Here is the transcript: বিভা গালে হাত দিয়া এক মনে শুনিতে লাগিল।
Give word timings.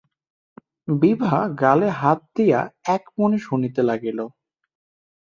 বিভা 0.87 1.37
গালে 1.61 1.89
হাত 1.91 2.19
দিয়া 2.35 2.59
এক 2.87 3.03
মনে 3.17 3.37
শুনিতে 3.41 3.81
লাগিল। 3.83 4.19